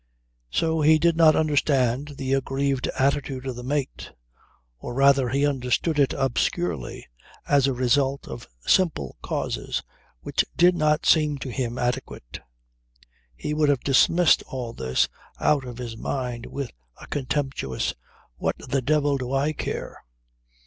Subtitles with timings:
[0.49, 4.11] So he did not understand the aggrieved attitude of the mate
[4.79, 7.05] or rather he understood it obscurely
[7.47, 9.83] as a result of simple causes
[10.21, 12.39] which did not seem to him adequate.
[13.35, 15.07] He would have dismissed all this
[15.39, 17.93] out of his mind with a contemptuous:
[18.37, 20.03] 'What the devil do I care?'